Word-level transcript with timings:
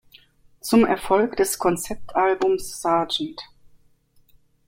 Zum 0.61 0.83
Erfolg 0.83 1.37
des 1.37 1.59
Konzeptalbums 1.59 2.71
"Sgt. 2.81 3.39